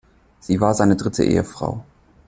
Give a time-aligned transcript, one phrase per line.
[0.39, 1.83] Sie war seine dritte Ehefrau.